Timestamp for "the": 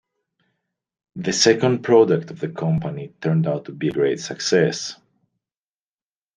1.15-1.31, 2.39-2.47